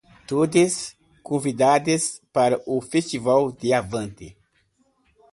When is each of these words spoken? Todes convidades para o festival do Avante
Todes 0.25 0.97
convidades 1.21 2.19
para 2.33 2.59
o 2.65 2.81
festival 2.81 3.51
do 3.51 3.71
Avante 3.71 4.35